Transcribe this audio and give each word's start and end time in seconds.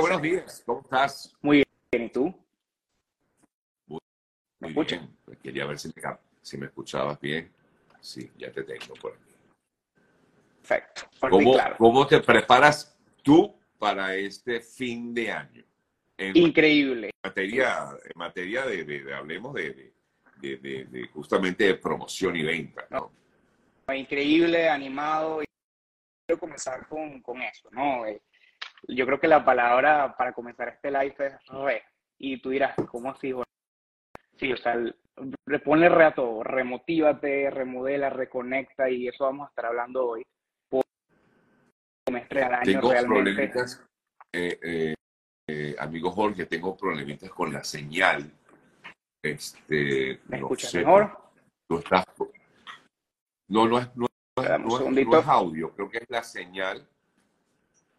Buenos 0.00 0.22
días. 0.22 0.62
¿Cómo 0.66 0.80
estás? 0.80 1.34
Muy 1.40 1.62
bien, 1.92 2.06
¿y 2.06 2.08
tú? 2.10 2.34
Muy, 3.86 3.98
¿Me 4.60 4.68
muy 4.70 4.84
bien. 4.84 5.16
Quería 5.42 5.66
ver 5.66 5.78
si 5.78 5.88
me, 5.88 6.02
si 6.42 6.58
me 6.58 6.66
escuchabas 6.66 7.20
bien. 7.20 7.52
Sí, 8.00 8.30
ya 8.36 8.50
te 8.52 8.62
tengo 8.64 8.94
por 8.94 9.12
aquí. 9.12 9.34
Perfecto. 10.60 11.02
Y 11.14 11.30
¿Cómo, 11.30 11.52
claro. 11.54 11.76
cómo 11.78 12.06
te 12.06 12.20
preparas 12.20 12.98
tú 13.22 13.54
para 13.78 14.14
este 14.16 14.60
fin 14.60 15.14
de 15.14 15.30
año? 15.30 15.64
En 16.16 16.36
Increíble. 16.36 17.10
materia, 17.22 17.88
en 18.04 18.12
materia 18.14 18.64
de, 18.66 18.84
de- 18.84 19.04
de- 19.04 19.14
hablemos 19.14 19.54
de, 19.54 19.70
de- 19.74 19.94
de- 20.36 20.56
de- 20.58 20.84
de 20.84 21.08
justamente 21.08 21.64
de 21.64 21.74
promoción 21.74 22.36
y 22.36 22.42
venta, 22.42 22.86
¿no? 22.90 23.10
Increíble, 23.94 24.68
animado. 24.68 25.42
Y 25.42 25.46
quiero 26.26 26.40
comenzar 26.40 26.86
con, 26.88 27.20
con 27.20 27.42
eso, 27.42 27.68
¿no? 27.70 28.06
Eh, 28.06 28.22
Yo 28.88 29.06
creo 29.06 29.20
que 29.20 29.28
la 29.28 29.44
palabra 29.44 30.14
para 30.16 30.32
comenzar 30.32 30.68
este 30.68 30.90
live 30.90 31.14
es 31.18 31.46
re. 31.46 31.82
Y 32.18 32.40
tú 32.40 32.50
dirás, 32.50 32.74
¿cómo 32.90 33.10
así? 33.10 33.32
Jorge? 33.32 33.50
Sí, 34.36 34.52
o 34.52 34.56
sea, 34.56 34.76
ponle 35.64 35.88
re 35.88 36.04
a 36.04 36.14
todo. 36.14 36.42
Remotívate, 36.42 37.50
remodela, 37.50 38.10
reconecta. 38.10 38.90
Y 38.90 39.08
eso 39.08 39.24
vamos 39.24 39.46
a 39.46 39.48
estar 39.50 39.66
hablando 39.66 40.06
hoy. 40.08 40.22
Por 40.68 40.82
semestre 42.06 42.42
al 42.42 42.54
año 42.54 42.64
Tengo 42.64 42.90
realmente. 42.90 43.24
problemitas, 43.24 43.86
eh, 44.32 44.58
eh, 44.62 44.94
eh, 45.48 45.76
amigo 45.78 46.10
Jorge, 46.10 46.46
tengo 46.46 46.76
problemitas 46.76 47.30
con 47.30 47.52
la 47.52 47.64
señal. 47.64 48.30
Este, 49.22 50.20
¿Me 50.26 50.38
no 50.40 50.46
escuchas 50.46 50.70
sé, 50.70 50.78
mejor? 50.78 51.18
estás- 51.70 52.04
No, 53.48 53.66
no 53.66 53.78
es, 53.78 53.96
no, 53.96 54.06
no 54.36 54.90
no 54.90 55.18
es 55.18 55.26
audio, 55.26 55.70
creo 55.74 55.88
que 55.88 55.98
es 55.98 56.10
la 56.10 56.22
señal. 56.22 56.86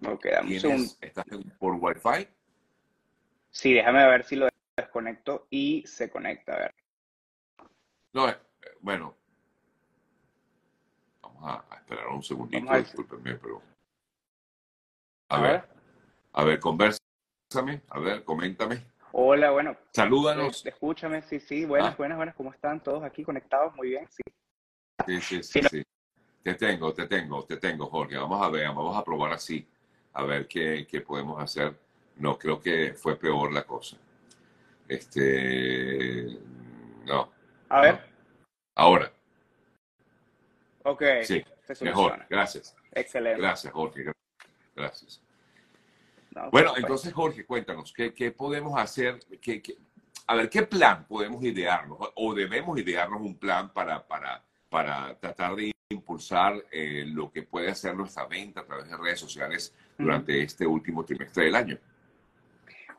Ok, 0.04 0.26
dame 0.26 0.54
un 0.56 0.60
segundo. 0.60 0.84
¿Tienes, 0.84 0.98
¿Estás 1.02 1.26
por 1.58 1.76
Wi-Fi? 1.76 2.28
Sí, 3.50 3.74
déjame 3.74 4.06
ver 4.06 4.24
si 4.24 4.36
lo 4.36 4.50
desconecto 4.78 5.48
y 5.50 5.86
se 5.88 6.10
conecta. 6.10 6.54
A 6.54 6.60
ver. 6.60 6.76
No, 8.14 8.30
eh, 8.30 8.38
bueno. 8.82 9.16
Vamos 11.22 11.44
a, 11.70 11.76
esperar 11.78 12.08
un 12.08 12.24
segundito, 12.24 12.74
discúlpenme, 12.78 13.36
pero. 13.36 13.62
A, 15.30 15.38
A 15.38 15.42
ver, 15.42 15.52
ver. 15.52 15.70
a 16.34 16.44
ver, 16.44 16.60
conversame, 16.60 17.82
a 17.90 18.00
ver, 18.00 18.24
coméntame. 18.24 18.86
Hola, 19.12 19.52
bueno, 19.52 19.78
Salúdanos. 19.94 20.66
eh, 20.66 20.70
escúchame, 20.70 21.22
sí, 21.22 21.40
sí, 21.40 21.66
buenas, 21.66 21.94
Ah. 21.94 21.98
buenas, 21.98 22.18
buenas, 22.18 22.36
¿cómo 22.36 22.52
están 22.52 22.84
todos 22.84 23.04
aquí 23.04 23.24
conectados? 23.24 23.74
Muy 23.76 23.90
bien, 23.90 24.08
sí. 24.10 24.24
Sí, 25.08 25.22
sí, 25.22 25.44
sí, 25.44 25.44
Sí, 25.44 25.62
no- 25.62 25.70
sí. 25.70 25.84
Te 26.44 26.54
tengo, 26.54 26.94
te 26.94 27.08
tengo, 27.08 27.44
te 27.46 27.58
tengo, 27.58 27.88
Jorge. 27.88 28.18
Vamos 28.18 28.46
a 28.46 28.50
ver, 28.50 28.68
vamos 28.68 28.96
a 28.96 29.04
probar 29.04 29.34
así, 29.34 29.68
a 30.16 30.24
ver 30.24 30.48
qué, 30.48 30.88
qué 30.90 31.02
podemos 31.02 31.42
hacer. 31.42 31.78
No, 32.18 32.38
creo 32.40 32.60
que 32.62 32.94
fue 32.94 33.18
peor 33.18 33.52
la 33.54 33.64
cosa. 33.64 33.98
Este, 34.88 36.26
no. 37.06 37.32
A 37.70 37.82
ver, 37.82 37.94
no. 37.96 38.00
Ahora, 38.76 39.12
ok, 40.84 41.04
sí, 41.24 41.44
mejor. 41.82 42.26
Gracias, 42.30 42.76
Excelente. 42.92 43.42
gracias, 43.42 43.72
Jorge. 43.74 44.12
Gracias. 44.76 45.22
No, 46.32 46.50
Bueno, 46.52 46.70
perfecto. 46.70 46.80
entonces, 46.80 47.14
Jorge, 47.14 47.46
cuéntanos, 47.46 47.94
¿qué, 47.94 48.14
qué 48.14 48.32
podemos 48.32 48.78
hacer? 48.80 49.20
¿Qué, 49.42 49.62
qué- 49.62 49.78
a 50.28 50.36
ver, 50.36 50.50
¿qué 50.50 50.64
plan 50.64 51.06
podemos 51.08 51.42
idearnos? 51.44 51.98
¿O 52.16 52.34
debemos 52.34 52.78
idearnos 52.80 53.22
un 53.22 53.38
plan 53.38 53.72
para, 53.72 54.06
para, 54.06 54.44
para 54.70 55.16
tratar 55.20 55.56
de 55.56 55.72
impulsar 55.90 56.56
eh, 56.72 57.06
lo 57.08 57.32
que 57.32 57.44
puede 57.44 57.70
hacer 57.70 57.96
nuestra 57.96 58.26
venta 58.26 58.62
a 58.62 58.66
través 58.66 58.90
de 58.90 58.98
redes 58.98 59.20
sociales 59.20 59.74
durante 59.98 60.42
este 60.42 60.66
último 60.68 61.04
trimestre 61.04 61.46
del 61.46 61.56
año? 61.56 61.78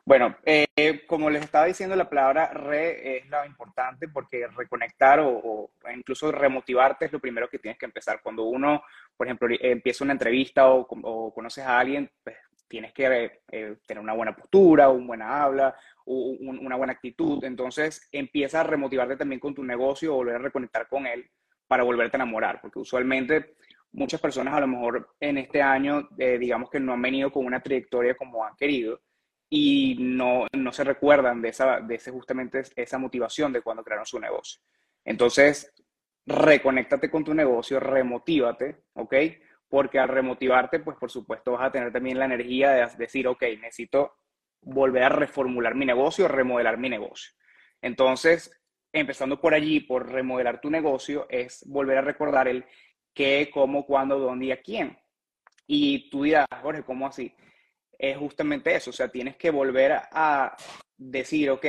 Bueno, 0.05 0.37
eh, 0.45 1.05
como 1.07 1.29
les 1.31 1.43
estaba 1.43 1.65
diciendo, 1.67 1.97
la 1.97 2.09
palabra 2.09 2.53
re 2.53 3.19
es 3.19 3.29
la 3.29 3.45
importante 3.45 4.07
porque 4.07 4.47
reconectar 4.47 5.19
o, 5.19 5.29
o 5.29 5.71
incluso 5.95 6.31
remotivarte 6.31 7.07
es 7.07 7.13
lo 7.13 7.19
primero 7.19 7.49
que 7.49 7.59
tienes 7.59 7.77
que 7.77 7.87
empezar. 7.87 8.21
Cuando 8.23 8.45
uno, 8.45 8.83
por 9.17 9.27
ejemplo, 9.27 9.49
empieza 9.61 10.05
una 10.05 10.13
entrevista 10.13 10.69
o, 10.69 10.87
o 10.89 11.35
conoces 11.35 11.65
a 11.65 11.79
alguien, 11.81 12.09
pues 12.23 12.37
tienes 12.69 12.93
que 12.93 13.41
eh, 13.51 13.77
tener 13.85 14.03
una 14.03 14.13
buena 14.13 14.35
postura, 14.37 14.89
una 14.91 15.07
buena 15.07 15.43
habla, 15.43 15.75
un- 16.05 16.59
una 16.65 16.77
buena 16.77 16.93
actitud. 16.93 17.43
Entonces 17.43 18.09
empieza 18.13 18.61
a 18.61 18.65
remotivarte 18.65 19.17
también 19.17 19.41
con 19.41 19.55
tu 19.57 19.65
negocio 19.65 20.13
o 20.13 20.19
volver 20.19 20.37
a 20.37 20.39
reconectar 20.39 20.87
con 20.89 21.07
él 21.07 21.29
para 21.67 21.83
volverte 21.83 22.17
a 22.17 22.19
enamorar, 22.19 22.61
porque 22.61 22.79
usualmente 22.79 23.57
muchas 23.97 24.21
personas 24.21 24.55
a 24.55 24.61
lo 24.61 24.67
mejor 24.67 25.09
en 25.19 25.39
este 25.39 25.63
año, 25.63 26.09
eh, 26.19 26.39
digamos 26.39 26.69
que 26.69 26.79
no 26.79 26.93
han 26.93 27.03
venido 27.03 27.33
con 27.33 27.47
una 27.47 27.63
trayectoria 27.63 28.15
como 28.15 28.45
han 28.45 28.55
querido 28.55 29.01
y 29.49 29.97
no, 29.99 30.47
no 30.53 30.73
se 30.73 30.85
recuerdan 30.85 31.41
de 31.41 31.49
esa, 31.49 31.81
de 31.81 31.95
ese 31.95 32.11
justamente 32.11 32.63
esa 32.77 32.99
motivación 32.99 33.53
de 33.53 33.63
cuando 33.63 33.83
crearon 33.83 34.05
su 34.05 34.21
negocio. 34.21 34.61
Entonces, 35.03 35.73
reconéctate 36.27 37.11
con 37.11 37.25
tu 37.25 37.33
negocio, 37.33 37.81
remotívate, 37.81 38.83
¿ok? 38.95 39.15
Porque 39.67 39.99
al 39.99 40.09
remotivarte, 40.09 40.81
pues 40.81 40.99
por 40.99 41.11
supuesto 41.11 41.53
vas 41.53 41.67
a 41.67 41.73
tener 41.73 41.91
también 41.91 42.19
la 42.19 42.27
energía 42.27 42.73
de 42.73 42.87
decir, 42.99 43.27
ok, 43.27 43.43
necesito 43.61 44.17
volver 44.61 45.05
a 45.05 45.09
reformular 45.09 45.75
mi 45.75 45.87
negocio, 45.87 46.29
remodelar 46.29 46.77
mi 46.77 46.91
negocio. 46.91 47.33
Entonces, 47.81 48.51
empezando 48.93 49.41
por 49.41 49.55
allí, 49.55 49.81
por 49.81 50.11
remodelar 50.11 50.61
tu 50.61 50.71
negocio, 50.71 51.27
es 51.31 51.65
volver 51.67 51.99
a 51.99 52.03
recordar 52.03 52.47
el 52.49 52.67
qué, 53.17 53.51
cómo, 53.53 53.85
cuándo, 53.85 54.19
dónde 54.19 54.47
y 54.47 54.53
a 54.53 54.63
quién. 54.63 54.97
Y 55.67 56.09
tú 56.11 56.23
dirás, 56.23 56.47
Jorge, 56.63 56.85
¿cómo 56.85 57.09
así? 57.09 57.35
es 57.99 58.17
justamente 58.17 58.75
eso, 58.75 58.91
o 58.91 58.93
sea, 58.93 59.09
tienes 59.09 59.37
que 59.37 59.51
volver 59.51 59.93
a, 59.93 60.57
decir, 60.99 61.51
ok, 61.51 61.67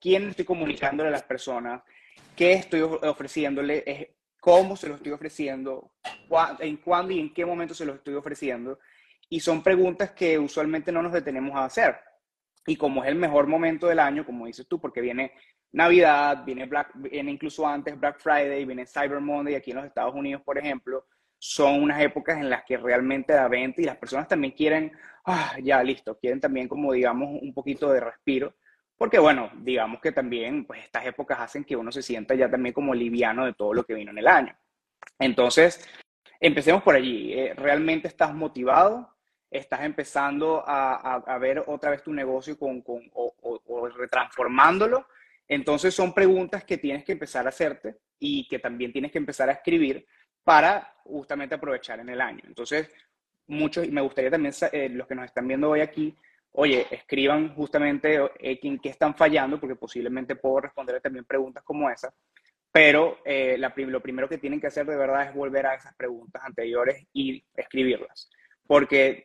quién 0.00 0.30
estoy 0.30 0.44
comunicándole 0.44 1.08
a 1.08 1.12
las 1.12 1.22
personas, 1.22 1.82
qué 2.34 2.54
estoy 2.54 2.80
of- 2.80 3.02
ofreciéndole, 3.04 4.16
cómo 4.40 4.76
se 4.76 4.88
lo 4.88 4.96
estoy 4.96 5.12
ofreciendo, 5.12 5.92
en 6.58 6.76
cuándo 6.78 7.12
y 7.12 7.20
en 7.20 7.32
qué 7.32 7.46
momento 7.46 7.72
se 7.72 7.84
lo 7.84 7.94
estoy 7.94 8.14
ofreciendo. 8.14 8.80
Y 9.28 9.38
son 9.38 9.62
preguntas 9.62 10.10
que 10.10 10.38
usualmente 10.40 10.90
no 10.90 11.02
nos 11.02 11.12
detenemos 11.12 11.54
a 11.54 11.66
hacer. 11.66 11.96
Y 12.66 12.74
como 12.74 13.04
es 13.04 13.08
el 13.08 13.14
mejor 13.14 13.46
momento 13.46 13.86
del 13.86 14.00
año, 14.00 14.26
como 14.26 14.46
dices 14.46 14.66
tú, 14.66 14.80
porque 14.80 15.00
viene 15.00 15.32
Navidad, 15.72 16.44
viene, 16.44 16.66
Black, 16.66 16.90
viene 16.94 17.30
incluso 17.30 17.66
antes 17.66 17.98
Black 17.98 18.18
Friday, 18.18 18.64
viene 18.64 18.86
Cyber 18.86 19.20
Monday 19.20 19.54
aquí 19.54 19.70
en 19.70 19.78
los 19.78 19.86
Estados 19.86 20.14
Unidos, 20.14 20.42
por 20.42 20.58
ejemplo, 20.58 21.06
son 21.38 21.82
unas 21.82 22.00
épocas 22.00 22.38
en 22.38 22.50
las 22.50 22.64
que 22.64 22.76
realmente 22.76 23.32
da 23.32 23.48
venta 23.48 23.80
y 23.80 23.84
las 23.84 23.96
personas 23.96 24.28
también 24.28 24.52
quieren, 24.52 24.92
ah, 25.24 25.54
ya 25.62 25.82
listo, 25.82 26.18
quieren 26.18 26.40
también 26.40 26.68
como 26.68 26.92
digamos 26.92 27.28
un 27.40 27.54
poquito 27.54 27.90
de 27.92 28.00
respiro, 28.00 28.54
porque 28.98 29.18
bueno, 29.18 29.50
digamos 29.62 30.00
que 30.00 30.12
también 30.12 30.66
pues 30.66 30.84
estas 30.84 31.06
épocas 31.06 31.38
hacen 31.40 31.64
que 31.64 31.76
uno 31.76 31.90
se 31.90 32.02
sienta 32.02 32.34
ya 32.34 32.50
también 32.50 32.74
como 32.74 32.92
liviano 32.94 33.46
de 33.46 33.54
todo 33.54 33.72
lo 33.72 33.84
que 33.84 33.94
vino 33.94 34.10
en 34.10 34.18
el 34.18 34.26
año. 34.26 34.54
Entonces, 35.18 35.88
empecemos 36.38 36.82
por 36.82 36.94
allí. 36.94 37.32
Eh, 37.32 37.54
¿Realmente 37.54 38.08
estás 38.08 38.34
motivado? 38.34 39.16
¿Estás 39.50 39.84
empezando 39.84 40.62
a, 40.66 40.94
a, 40.94 41.14
a 41.14 41.38
ver 41.38 41.64
otra 41.66 41.90
vez 41.90 42.02
tu 42.02 42.12
negocio 42.12 42.58
con, 42.58 42.82
con, 42.82 43.10
o, 43.14 43.32
o, 43.40 43.60
o 43.66 43.88
retransformándolo? 43.88 45.06
Entonces 45.50 45.92
son 45.92 46.14
preguntas 46.14 46.62
que 46.62 46.78
tienes 46.78 47.04
que 47.04 47.10
empezar 47.10 47.44
a 47.44 47.48
hacerte 47.48 47.96
y 48.20 48.46
que 48.46 48.60
también 48.60 48.92
tienes 48.92 49.10
que 49.10 49.18
empezar 49.18 49.48
a 49.48 49.54
escribir 49.54 50.06
para 50.44 50.94
justamente 51.02 51.56
aprovechar 51.56 51.98
en 51.98 52.08
el 52.08 52.20
año. 52.20 52.42
Entonces, 52.46 52.88
muchos, 53.48 53.84
y 53.84 53.90
me 53.90 54.00
gustaría 54.00 54.30
también, 54.30 54.54
eh, 54.70 54.88
los 54.90 55.08
que 55.08 55.16
nos 55.16 55.24
están 55.24 55.48
viendo 55.48 55.68
hoy 55.68 55.80
aquí, 55.80 56.16
oye, 56.52 56.86
escriban 56.92 57.52
justamente 57.56 58.14
eh, 58.38 58.60
en 58.62 58.78
qué 58.78 58.90
están 58.90 59.16
fallando, 59.16 59.58
porque 59.58 59.74
posiblemente 59.74 60.36
puedo 60.36 60.60
responder 60.60 61.00
también 61.00 61.24
preguntas 61.24 61.64
como 61.64 61.90
esa, 61.90 62.14
pero 62.70 63.18
eh, 63.24 63.58
lo 63.58 64.00
primero 64.00 64.28
que 64.28 64.38
tienen 64.38 64.60
que 64.60 64.68
hacer 64.68 64.86
de 64.86 64.96
verdad 64.96 65.30
es 65.30 65.34
volver 65.34 65.66
a 65.66 65.74
esas 65.74 65.96
preguntas 65.96 66.42
anteriores 66.44 67.08
y 67.12 67.44
escribirlas. 67.56 68.30
Porque 68.68 69.24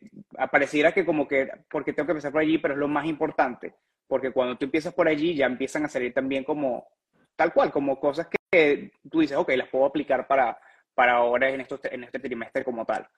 pareciera 0.50 0.90
que 0.90 1.06
como 1.06 1.28
que, 1.28 1.48
porque 1.70 1.92
tengo 1.92 2.08
que 2.08 2.12
empezar 2.14 2.32
por 2.32 2.40
allí, 2.40 2.58
pero 2.58 2.74
es 2.74 2.80
lo 2.80 2.88
más 2.88 3.06
importante, 3.06 3.76
porque 4.06 4.32
cuando 4.32 4.56
tú 4.56 4.64
empiezas 4.64 4.94
por 4.94 5.08
allí 5.08 5.34
ya 5.34 5.46
empiezan 5.46 5.84
a 5.84 5.88
salir 5.88 6.12
también 6.12 6.44
como, 6.44 6.86
tal 7.34 7.52
cual, 7.52 7.70
como 7.70 7.98
cosas 7.98 8.28
que 8.28 8.92
tú 9.10 9.20
dices, 9.20 9.36
ok, 9.36 9.50
las 9.56 9.68
puedo 9.68 9.84
aplicar 9.84 10.26
para, 10.26 10.58
para 10.94 11.14
ahora 11.14 11.50
en, 11.50 11.60
estos, 11.60 11.80
en 11.84 12.04
este 12.04 12.18
trimestre 12.18 12.64
como 12.64 12.84
tal. 12.84 13.08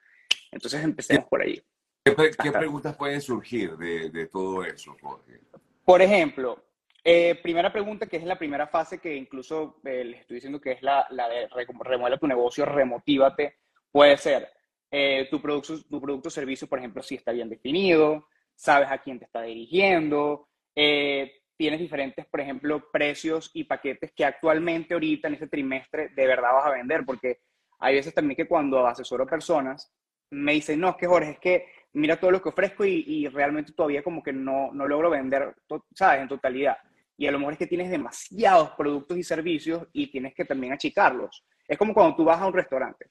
Entonces 0.50 0.82
empecemos 0.82 1.26
por 1.26 1.42
allí. 1.42 1.62
¿Qué, 2.04 2.14
qué 2.42 2.52
preguntas 2.52 2.96
pueden 2.96 3.20
surgir 3.20 3.76
de, 3.76 4.10
de, 4.10 4.26
todo 4.26 4.64
eso, 4.64 4.96
Jorge? 5.00 5.40
Por 5.84 6.00
ejemplo, 6.00 6.64
eh, 7.04 7.38
primera 7.42 7.72
pregunta, 7.72 8.06
que 8.06 8.16
es 8.16 8.24
la 8.24 8.38
primera 8.38 8.66
fase 8.66 8.98
que 8.98 9.14
incluso 9.14 9.80
eh, 9.84 10.04
les 10.04 10.20
estoy 10.20 10.36
diciendo 10.36 10.60
que 10.60 10.72
es 10.72 10.82
la, 10.82 11.06
la 11.10 11.28
de 11.28 11.48
remuela 11.80 12.18
tu 12.18 12.26
negocio, 12.26 12.64
remotívate, 12.64 13.58
puede 13.90 14.16
ser 14.16 14.50
eh, 14.90 15.28
tu 15.30 15.40
producto, 15.40 15.82
tu 15.84 16.00
producto 16.00 16.28
o 16.28 16.30
servicio, 16.30 16.66
por 16.66 16.78
ejemplo, 16.78 17.02
si 17.02 17.14
está 17.14 17.32
bien 17.32 17.48
definido, 17.48 18.26
sabes 18.54 18.90
a 18.90 18.98
quién 18.98 19.18
te 19.18 19.26
está 19.26 19.42
dirigiendo, 19.42 20.47
eh, 20.80 21.32
tienes 21.56 21.80
diferentes, 21.80 22.24
por 22.26 22.40
ejemplo, 22.40 22.88
precios 22.92 23.50
y 23.52 23.64
paquetes 23.64 24.12
que 24.12 24.24
actualmente 24.24 24.94
ahorita 24.94 25.26
en 25.26 25.34
este 25.34 25.48
trimestre 25.48 26.10
de 26.10 26.24
verdad 26.24 26.52
vas 26.52 26.66
a 26.66 26.70
vender, 26.70 27.04
porque 27.04 27.40
hay 27.80 27.96
veces 27.96 28.14
también 28.14 28.36
que 28.36 28.46
cuando 28.46 28.86
asesoro 28.86 29.26
personas 29.26 29.92
me 30.30 30.52
dicen, 30.52 30.78
no, 30.78 30.90
es 30.90 30.96
que 30.96 31.08
Jorge, 31.08 31.30
es 31.32 31.38
que 31.40 31.66
mira 31.94 32.20
todo 32.20 32.30
lo 32.30 32.40
que 32.40 32.50
ofrezco 32.50 32.84
y, 32.84 33.26
realmente 33.26 33.72
todavía 33.72 34.04
como 34.04 34.22
que 34.22 34.32
no, 34.32 34.70
no 34.72 34.86
logro 34.86 35.10
vender, 35.10 35.52
¿sabes? 35.96 36.22
En 36.22 36.28
totalidad. 36.28 36.78
Y 37.16 37.26
a 37.26 37.32
lo 37.32 37.40
mejor 37.40 37.54
es 37.54 37.58
que 37.58 37.66
tienes 37.66 37.90
demasiados 37.90 38.70
productos 38.76 39.18
y 39.18 39.24
servicios 39.24 39.84
y 39.92 40.12
tienes 40.12 40.34
que 40.34 40.44
también 40.44 40.74
achicarlos. 40.74 41.44
Es 41.66 41.76
como 41.76 41.92
cuando 41.92 42.14
tú 42.14 42.24
vas 42.24 42.40
a 42.40 42.46
un 42.46 42.52
restaurante 42.52 43.06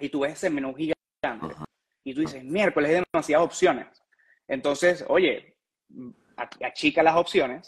y 0.00 0.08
tú 0.08 0.20
ves 0.20 0.32
ese 0.32 0.50
menú 0.50 0.74
gigante 0.74 1.54
y 2.02 2.14
tú 2.14 2.22
dices, 2.22 2.42
miércoles 2.42 2.90
hay 2.90 3.04
demasiadas 3.12 3.46
opciones. 3.46 3.86
Entonces, 4.48 5.04
oye, 5.06 5.54
achica 6.62 7.02
las 7.02 7.16
opciones, 7.16 7.66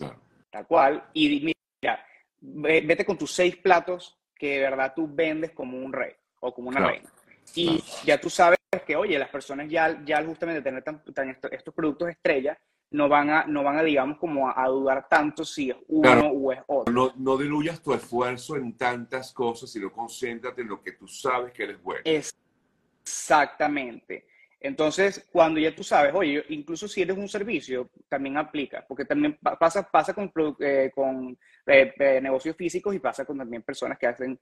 tal 0.51 0.67
cual, 0.67 1.05
y 1.13 1.41
mira, 1.41 2.07
vete 2.41 3.05
con 3.05 3.19
tus 3.19 3.33
seis 3.33 3.57
platos 3.57 4.17
que 4.37 4.55
de 4.55 4.61
verdad 4.61 4.93
tú 4.95 5.09
vendes 5.11 5.53
como 5.53 5.79
un 5.79 5.93
rey 5.93 6.13
o 6.41 6.55
como 6.55 6.69
una 6.69 6.87
reina. 6.87 7.11
Y 7.55 7.83
ya 8.05 8.21
tú 8.21 8.31
sabes 8.31 8.59
que, 8.87 8.97
oye, 8.97 9.19
las 9.19 9.29
personas 9.29 9.69
ya, 9.69 10.03
ya 10.05 10.25
justamente 10.25 10.63
tener 10.63 10.83
tan, 10.83 11.03
estos, 11.29 11.75
productos 11.75 12.09
estrella, 12.09 12.59
no 12.91 13.09
van 13.09 13.31
a, 13.31 13.45
no 13.45 13.63
van 13.63 13.79
a 13.79 13.83
digamos, 13.83 14.19
como 14.19 14.49
a, 14.49 14.67
dudar 14.69 15.07
tanto 15.09 15.45
si 15.45 15.71
es 15.71 15.77
uno 15.89 16.29
o 16.29 16.53
es 16.53 16.61
otro. 16.67 16.93
No, 16.93 17.13
no 17.17 17.37
diluyas 17.37 17.83
tu 17.83 17.93
esfuerzo 17.93 18.57
en 18.57 18.77
tantas 18.77 19.33
cosas, 19.33 19.71
sino 19.71 19.93
concéntrate 19.93 20.63
en 20.63 20.69
lo 20.69 20.83
que 20.83 20.93
tú 20.93 21.09
sabes 21.09 21.53
que 21.53 21.65
eres 21.65 21.83
bueno. 21.83 22.03
Exactamente. 22.05 24.27
Entonces, 24.65 25.29
cuando 25.31 25.61
ya 25.61 25.75
tú 25.75 25.85
sabes, 25.85 26.15
oye, 26.15 26.43
incluso 26.49 26.89
si 26.89 27.03
eres 27.03 27.19
un 27.19 27.29
servicio, 27.29 27.91
también 28.09 28.39
aplica, 28.39 28.83
porque 28.89 29.05
también 29.05 29.37
pasa, 29.37 29.87
pasa 29.87 30.15
con, 30.15 30.33
eh, 30.59 30.91
con 30.95 31.37
eh, 31.67 31.93
eh, 31.99 32.19
negocios 32.23 32.57
físicos 32.57 32.95
y 32.95 32.99
pasa 32.99 33.27
con 33.27 33.37
también 33.37 33.61
personas 33.61 33.99
que 33.99 34.07
hacen 34.07 34.41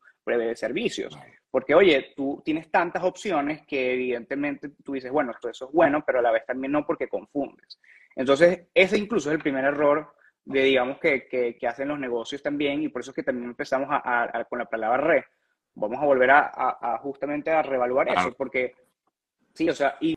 servicios. 0.54 1.18
Porque, 1.50 1.74
oye, 1.74 2.12
tú 2.14 2.40
tienes 2.44 2.70
tantas 2.70 3.02
opciones 3.02 3.66
que 3.66 3.94
evidentemente 3.94 4.68
tú 4.84 4.92
dices, 4.92 5.10
bueno, 5.10 5.32
esto 5.32 5.48
eso 5.48 5.66
es 5.66 5.72
bueno, 5.72 6.04
pero 6.06 6.20
a 6.20 6.22
la 6.22 6.30
vez 6.30 6.46
también 6.46 6.70
no 6.70 6.86
porque 6.86 7.08
confundes. 7.08 7.80
Entonces, 8.14 8.68
ese 8.72 8.96
incluso 8.96 9.28
es 9.28 9.34
el 9.34 9.42
primer 9.42 9.64
error 9.64 10.14
de, 10.44 10.62
digamos, 10.62 11.00
que, 11.00 11.26
que, 11.26 11.66
hacen 11.66 11.88
los 11.88 11.98
negocios 11.98 12.40
también 12.44 12.80
y 12.80 12.90
por 12.90 13.02
eso 13.02 13.10
es 13.10 13.16
que 13.16 13.24
también 13.24 13.50
empezamos 13.50 13.88
a, 13.90 14.46
con 14.48 14.60
la 14.60 14.66
palabra 14.66 14.98
re. 14.98 15.24
Vamos 15.74 16.00
a 16.00 16.04
volver 16.04 16.30
a, 16.30 17.00
justamente 17.02 17.50
a 17.50 17.62
reevaluar 17.62 18.08
eso, 18.08 18.32
porque 18.34 18.74
Sí, 19.54 19.68
o 19.68 19.74
sea, 19.74 19.96
y 20.00 20.14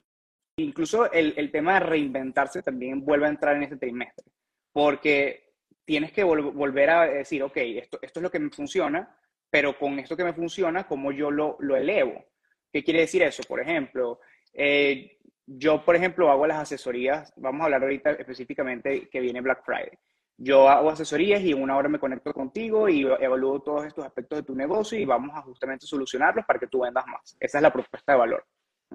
incluso 0.58 1.12
el, 1.12 1.34
el, 1.38 1.52
tema 1.52 1.76
de 1.76 1.80
reinventarse 1.82 2.62
también 2.64 3.04
vuelve 3.04 3.26
a 3.26 3.30
entrar 3.30 3.56
en 3.56 3.64
este 3.64 3.78
trimestre, 3.78 4.26
porque 4.72 5.54
tienes 5.84 6.12
que 6.12 6.24
volver 6.24 6.90
a 6.90 7.06
decir, 7.06 7.44
ok, 7.44 7.58
esto, 7.58 8.00
esto 8.02 8.20
es 8.20 8.24
lo 8.24 8.32
que 8.32 8.40
me 8.40 8.50
funciona, 8.50 9.18
pero 9.50 9.78
con 9.78 10.00
esto 10.00 10.18
que 10.18 10.24
me 10.24 10.34
funciona, 10.34 10.88
¿cómo 10.88 11.12
yo 11.12 11.30
lo, 11.32 11.58
lo 11.60 11.76
elevo? 11.76 12.26
¿Qué 12.72 12.84
quiere 12.84 13.02
decir 13.02 13.24
eso? 13.24 13.44
Por 13.44 13.62
ejemplo, 13.62 14.20
eh, 14.54 15.18
yo, 15.46 15.86
por 15.86 15.96
ejemplo, 15.96 16.32
hago 16.32 16.48
las 16.48 16.58
asesorías, 16.58 17.32
vamos 17.38 17.62
a 17.62 17.66
hablar 17.66 17.84
ahorita 17.84 18.12
específicamente 18.12 19.08
que 19.10 19.20
viene 19.20 19.42
Black 19.42 19.64
Friday. 19.64 19.98
Yo 20.38 20.68
hago 20.68 20.90
asesorías 20.90 21.42
y 21.42 21.52
en 21.52 21.62
una 21.62 21.78
hora 21.78 21.88
me 21.88 22.00
conecto 22.00 22.34
contigo 22.34 22.90
y 22.90 23.04
evalúo 23.04 23.62
todos 23.62 23.86
estos 23.86 24.04
aspectos 24.04 24.40
de 24.40 24.44
tu 24.44 24.56
negocio 24.56 25.00
y 25.00 25.06
vamos 25.06 25.34
a 25.34 25.42
justamente 25.44 25.86
solucionarlos 25.86 26.46
para 26.46 26.60
que 26.60 26.68
tú 26.68 26.82
vendas 26.82 27.06
más. 27.08 27.38
Esa 27.40 27.60
es 27.60 27.62
la 27.62 27.72
propuesta 27.72 28.12
de 28.12 28.18
valor. 28.18 28.46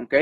¿Ok? 0.02 0.14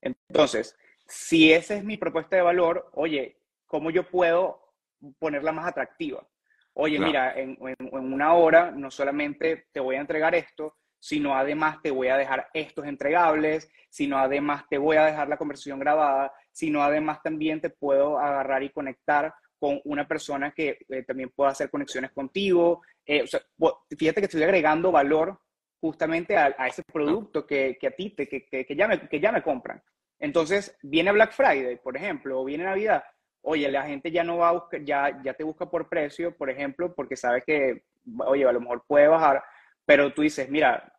Entonces, 0.00 0.76
si 1.06 1.52
esa 1.52 1.74
es 1.74 1.84
mi 1.84 1.96
propuesta 1.96 2.36
de 2.36 2.42
valor, 2.42 2.90
oye, 2.92 3.38
¿cómo 3.66 3.90
yo 3.90 4.08
puedo 4.08 4.72
ponerla 5.18 5.52
más 5.52 5.66
atractiva? 5.66 6.26
Oye, 6.74 6.98
mira, 6.98 7.34
en, 7.38 7.56
una 7.90 8.34
hora 8.34 8.70
no 8.70 8.90
solamente 8.90 9.66
te 9.72 9.80
voy 9.80 9.96
a 9.96 10.00
entregar 10.00 10.34
esto, 10.34 10.76
sino 11.00 11.34
además 11.34 11.80
te 11.82 11.90
voy 11.90 12.08
a 12.08 12.18
dejar 12.18 12.48
estos 12.52 12.84
entregables, 12.84 13.70
sino 13.88 14.18
además 14.18 14.64
te 14.68 14.76
voy 14.76 14.98
a 14.98 15.06
dejar 15.06 15.28
la 15.28 15.38
conversación 15.38 15.78
grabada, 15.78 16.32
sino 16.52 16.82
además 16.82 17.22
también 17.22 17.60
te 17.60 17.70
puedo 17.70 18.18
agarrar 18.18 18.62
y 18.62 18.70
conectar 18.70 19.32
con 19.58 19.80
una 19.84 20.06
persona 20.06 20.52
que 20.52 20.78
eh, 20.88 21.02
también 21.04 21.30
pueda 21.34 21.50
hacer 21.50 21.70
conexiones 21.70 22.12
contigo. 22.12 22.82
Eh, 23.06 23.24
fíjate 23.96 24.20
que 24.20 24.26
estoy 24.26 24.42
agregando 24.42 24.92
valor 24.92 25.40
justamente 25.80 26.36
a, 26.36 26.48
ese 26.66 26.82
producto 26.82 27.46
que, 27.46 27.78
a 27.86 27.90
ti, 27.90 28.10
te, 28.10 28.28
que, 28.28 28.46
que, 28.46 28.76
ya 28.76 28.88
me, 28.88 29.08
que 29.08 29.20
ya 29.20 29.32
me 29.32 29.42
compran. 29.42 29.82
Entonces, 30.18 30.76
viene 30.82 31.12
Black 31.12 31.32
Friday, 31.32 31.76
por 31.76 31.96
ejemplo, 31.96 32.40
o 32.40 32.44
viene 32.44 32.64
Navidad, 32.64 33.04
oye, 33.42 33.70
la 33.70 33.84
gente 33.84 34.10
ya 34.10 34.24
no 34.24 34.38
va 34.38 34.48
a 34.48 34.52
buscar, 34.52 34.82
ya, 34.82 35.22
ya 35.22 35.34
te 35.34 35.44
busca 35.44 35.70
por 35.70 35.88
precio, 35.88 36.36
por 36.36 36.50
ejemplo, 36.50 36.94
porque 36.94 37.16
sabe 37.16 37.42
que, 37.42 37.84
oye, 38.26 38.44
a 38.44 38.52
lo 38.52 38.60
mejor 38.60 38.84
puede 38.86 39.06
bajar, 39.06 39.42
pero 39.84 40.12
tú 40.12 40.22
dices, 40.22 40.48
mira, 40.50 40.92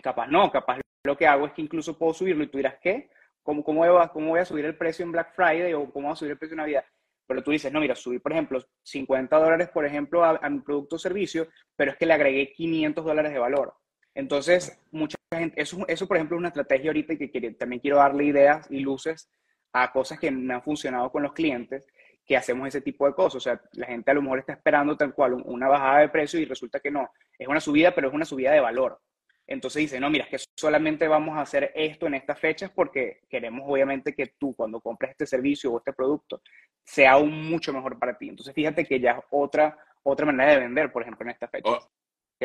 capaz 0.00 0.28
no, 0.28 0.50
capaz 0.52 0.78
lo 1.04 1.16
que 1.16 1.26
hago 1.26 1.46
es 1.46 1.52
que 1.52 1.62
incluso 1.62 1.98
puedo 1.98 2.14
subirlo 2.14 2.44
y 2.44 2.48
tú 2.48 2.58
dirás, 2.58 2.76
¿qué? 2.80 3.10
¿Cómo, 3.42 3.64
cómo, 3.64 3.80
voy, 3.80 4.02
a, 4.02 4.08
cómo 4.08 4.28
voy 4.28 4.40
a 4.40 4.44
subir 4.44 4.66
el 4.66 4.76
precio 4.76 5.04
en 5.04 5.12
Black 5.12 5.34
Friday 5.34 5.72
o 5.74 5.90
cómo 5.90 6.08
voy 6.08 6.12
a 6.12 6.16
subir 6.16 6.32
el 6.32 6.38
precio 6.38 6.54
en 6.54 6.58
Navidad? 6.58 6.84
Pero 7.26 7.42
tú 7.42 7.50
dices, 7.50 7.72
no, 7.72 7.80
mira, 7.80 7.94
subir, 7.94 8.20
por 8.20 8.32
ejemplo, 8.32 8.60
50 8.82 9.36
dólares, 9.36 9.68
por 9.70 9.86
ejemplo, 9.86 10.22
a, 10.24 10.38
a 10.42 10.50
mi 10.50 10.60
producto 10.60 10.96
o 10.96 10.98
servicio, 10.98 11.48
pero 11.74 11.92
es 11.92 11.96
que 11.96 12.06
le 12.06 12.14
agregué 12.14 12.52
500 12.52 13.04
dólares 13.04 13.32
de 13.32 13.38
valor. 13.38 13.74
Entonces, 14.14 14.78
mucha 14.90 15.16
gente, 15.32 15.60
eso, 15.60 15.78
eso 15.88 16.06
por 16.08 16.16
ejemplo 16.16 16.36
es 16.36 16.40
una 16.40 16.48
estrategia 16.48 16.90
ahorita 16.90 17.16
que 17.16 17.50
también 17.52 17.80
quiero 17.80 17.98
darle 17.98 18.24
ideas 18.24 18.66
y 18.70 18.80
luces 18.80 19.30
a 19.72 19.92
cosas 19.92 20.18
que 20.18 20.30
me 20.30 20.54
han 20.54 20.62
funcionado 20.62 21.10
con 21.12 21.22
los 21.22 21.32
clientes, 21.32 21.86
que 22.26 22.36
hacemos 22.36 22.68
ese 22.68 22.80
tipo 22.80 23.06
de 23.06 23.14
cosas. 23.14 23.36
O 23.36 23.40
sea, 23.40 23.60
la 23.72 23.86
gente 23.86 24.10
a 24.10 24.14
lo 24.14 24.22
mejor 24.22 24.40
está 24.40 24.52
esperando 24.52 24.96
tal 24.96 25.14
cual 25.14 25.34
una 25.44 25.68
bajada 25.68 26.00
de 26.00 26.08
precio 26.08 26.40
y 26.40 26.44
resulta 26.44 26.80
que 26.80 26.90
no. 26.90 27.10
Es 27.38 27.48
una 27.48 27.60
subida, 27.60 27.94
pero 27.94 28.08
es 28.08 28.14
una 28.14 28.24
subida 28.24 28.52
de 28.52 28.60
valor. 28.60 29.00
Entonces 29.46 29.80
dice, 29.80 29.98
no, 29.98 30.10
mira, 30.10 30.24
es 30.24 30.30
que 30.30 30.44
solamente 30.56 31.08
vamos 31.08 31.36
a 31.36 31.40
hacer 31.40 31.72
esto 31.74 32.06
en 32.06 32.14
estas 32.14 32.38
fechas 32.38 32.70
porque 32.70 33.22
queremos 33.28 33.62
obviamente 33.66 34.14
que 34.14 34.34
tú 34.38 34.54
cuando 34.54 34.80
compres 34.80 35.10
este 35.10 35.26
servicio 35.26 35.72
o 35.72 35.78
este 35.78 35.92
producto 35.92 36.40
sea 36.84 37.12
aún 37.12 37.50
mucho 37.50 37.72
mejor 37.72 37.98
para 37.98 38.16
ti. 38.16 38.28
Entonces 38.28 38.54
fíjate 38.54 38.84
que 38.84 39.00
ya 39.00 39.12
es 39.12 39.24
otra, 39.30 39.76
otra 40.04 40.24
manera 40.24 40.52
de 40.52 40.60
vender, 40.60 40.92
por 40.92 41.02
ejemplo, 41.02 41.24
en 41.24 41.30
estas 41.30 41.50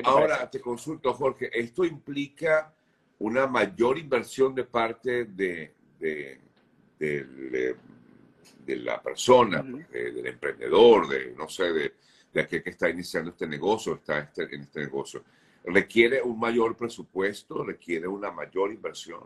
Ahora 0.04 0.50
te 0.50 0.60
consulto, 0.60 1.14
Jorge, 1.14 1.50
¿esto 1.54 1.86
implica 1.86 2.74
una 3.20 3.48
mayor 3.48 3.98
inversión 3.98 4.54
de 4.54 4.66
parte 4.66 5.26
de, 5.26 5.74
de, 5.98 7.78
la 8.68 9.02
persona, 9.02 9.64
del 9.64 10.28
emprendedor, 10.28 11.08
de, 11.08 11.34
no 11.38 11.48
sé, 11.48 11.72
de, 11.72 12.42
aquel 12.42 12.62
que 12.62 12.72
está 12.72 12.90
iniciando 12.90 13.32
este 13.32 13.48
negocio, 13.48 13.96
está 13.96 14.20
este, 14.20 14.54
en 14.54 14.62
este 14.64 14.82
negocio? 14.82 15.24
¿Requiere 15.64 16.22
un 16.22 16.38
mayor 16.38 16.76
presupuesto? 16.76 17.64
¿Requiere 17.64 18.08
una 18.08 18.32
mayor 18.32 18.74
inversión? 18.74 19.24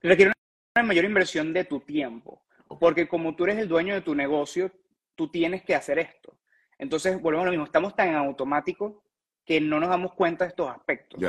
Requiere 0.00 0.32
una 0.76 0.84
mayor 0.84 1.04
inversión 1.04 1.52
de 1.52 1.64
tu 1.64 1.80
tiempo, 1.80 2.42
porque 2.78 3.08
como 3.08 3.34
tú 3.34 3.44
eres 3.44 3.58
el 3.58 3.68
dueño 3.68 3.94
de 3.94 4.02
tu 4.02 4.14
negocio, 4.14 4.70
tú 5.16 5.28
tienes 5.28 5.64
que 5.64 5.74
hacer 5.74 5.98
esto. 5.98 6.38
Entonces, 6.78 7.20
volvemos 7.20 7.42
a 7.42 7.46
lo 7.46 7.50
mismo, 7.52 7.64
estamos 7.64 7.96
tan 7.96 8.10
en 8.10 8.14
automático 8.14 9.02
que 9.46 9.60
no 9.60 9.80
nos 9.80 9.88
damos 9.88 10.12
cuenta 10.12 10.44
de 10.44 10.50
estos 10.50 10.68
aspectos. 10.68 11.20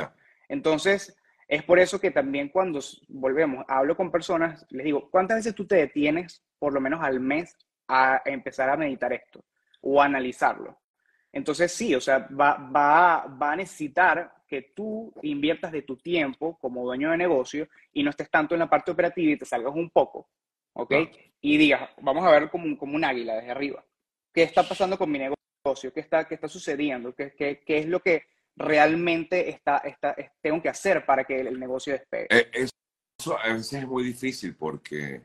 Entonces, 0.48 1.16
es 1.46 1.62
por 1.62 1.78
eso 1.78 2.00
que 2.00 2.10
también 2.10 2.48
cuando 2.48 2.80
volvemos, 3.08 3.64
hablo 3.68 3.96
con 3.96 4.10
personas, 4.10 4.66
les 4.70 4.84
digo, 4.84 5.08
¿cuántas 5.10 5.38
veces 5.38 5.54
tú 5.54 5.66
te 5.66 5.76
detienes, 5.76 6.44
por 6.58 6.74
lo 6.74 6.80
menos 6.80 7.00
al 7.02 7.20
mes, 7.20 7.56
a 7.86 8.20
empezar 8.26 8.68
a 8.68 8.76
meditar 8.76 9.12
esto 9.12 9.44
o 9.80 10.02
a 10.02 10.06
analizarlo? 10.06 10.78
Entonces, 11.32 11.72
sí, 11.72 11.94
o 11.94 12.00
sea, 12.00 12.28
va, 12.28 12.56
va, 12.56 13.26
va 13.26 13.52
a 13.52 13.56
necesitar 13.56 14.34
que 14.48 14.72
tú 14.74 15.12
inviertas 15.22 15.70
de 15.70 15.82
tu 15.82 15.96
tiempo 15.96 16.58
como 16.58 16.84
dueño 16.84 17.10
de 17.10 17.18
negocio 17.18 17.68
y 17.92 18.02
no 18.02 18.10
estés 18.10 18.30
tanto 18.30 18.54
en 18.54 18.60
la 18.60 18.68
parte 18.68 18.90
operativa 18.90 19.32
y 19.32 19.36
te 19.36 19.44
salgas 19.44 19.74
un 19.74 19.90
poco, 19.90 20.28
¿ok? 20.72 20.94
Y 21.40 21.56
digas, 21.56 21.90
vamos 22.00 22.24
a 22.24 22.30
ver 22.30 22.50
como, 22.50 22.76
como 22.76 22.96
un 22.96 23.04
águila 23.04 23.36
desde 23.36 23.50
arriba. 23.50 23.84
¿Qué 24.32 24.42
está 24.42 24.62
pasando 24.62 24.98
con 24.98 25.10
mi 25.10 25.18
negocio? 25.18 25.37
¿Qué 25.74 26.00
está, 26.00 26.26
qué 26.26 26.34
está 26.34 26.48
sucediendo? 26.48 27.14
¿Qué, 27.14 27.32
qué, 27.36 27.62
qué 27.64 27.78
es 27.78 27.86
lo 27.86 28.00
que 28.00 28.26
realmente 28.56 29.48
está, 29.50 29.78
está, 29.78 30.16
tengo 30.40 30.60
que 30.60 30.68
hacer 30.68 31.04
para 31.04 31.24
que 31.24 31.40
el, 31.40 31.58
negocio 31.58 31.92
despegue? 31.92 32.26
Eh, 32.30 32.50
eso 33.18 33.38
a 33.38 33.52
veces 33.52 33.74
es 33.74 33.86
muy 33.86 34.04
difícil 34.04 34.54
porque 34.54 35.20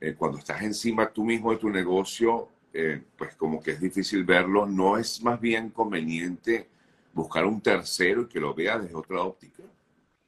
eh, 0.00 0.14
cuando 0.14 0.38
estás 0.38 0.62
encima 0.62 1.12
tú 1.12 1.24
mismo 1.24 1.52
de 1.52 1.58
tu 1.58 1.70
negocio, 1.70 2.48
eh, 2.72 3.00
pues 3.16 3.36
como 3.36 3.62
que 3.62 3.72
es 3.72 3.80
difícil 3.80 4.24
verlo. 4.24 4.66
¿No 4.66 4.98
es 4.98 5.22
más 5.22 5.40
bien 5.40 5.70
conveniente 5.70 6.68
buscar 7.12 7.44
un 7.44 7.60
tercero 7.60 8.22
y 8.22 8.28
que 8.28 8.40
lo 8.40 8.54
vea 8.54 8.78
desde 8.78 8.94
otra 8.94 9.22
óptica? 9.22 9.62